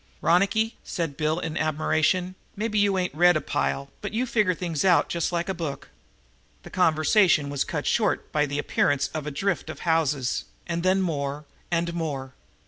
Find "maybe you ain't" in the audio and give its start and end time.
2.55-3.13